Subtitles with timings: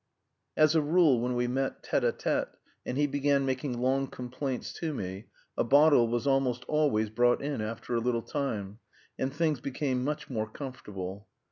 [0.57, 2.55] As a rule when we met tête à tête
[2.87, 7.61] and he began making long complaints to me, a bottle was almost always brought in
[7.61, 8.79] after a little time,
[9.19, 11.27] and things became much more comfortable.